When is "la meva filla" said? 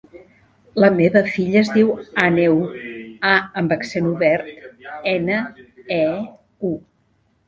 0.83-1.59